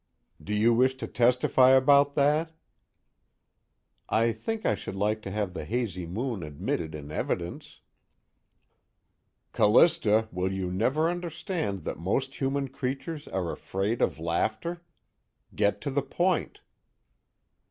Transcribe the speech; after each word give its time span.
_DO 0.43 0.55
YOU 0.55 0.73
WISH 0.73 0.95
TO 0.95 1.05
TESTIFY 1.05 1.73
ABOUT 1.77 2.15
THAT? 2.15 2.53
I 4.09 4.31
think 4.31 4.65
I 4.65 4.73
should 4.73 4.95
like 4.95 5.21
to 5.21 5.29
have 5.29 5.53
the 5.53 5.63
hazy 5.63 6.07
moon 6.07 6.41
admitted 6.41 6.95
in 6.95 7.11
evidence. 7.11 7.81
_CALLISTA, 9.53 10.27
WILL 10.33 10.51
YOU 10.51 10.71
NEVER 10.71 11.07
UNDERSTAND 11.07 11.83
THAT 11.83 11.99
MOST 11.99 12.35
HUMAN 12.41 12.69
CREATURES 12.69 13.27
ARE 13.27 13.51
AFRAID 13.51 14.01
OF 14.01 14.17
LAUGHTER? 14.17 14.81
GET 15.53 15.79
TO 15.81 15.91
THE 15.91 16.01
POINT. 16.01 16.61